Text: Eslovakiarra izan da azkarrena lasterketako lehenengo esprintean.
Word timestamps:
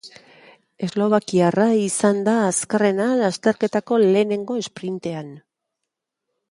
Eslovakiarra 0.87 1.67
izan 1.81 2.23
da 2.29 2.35
azkarrena 2.47 3.09
lasterketako 3.21 4.01
lehenengo 4.07 4.61
esprintean. 4.65 5.35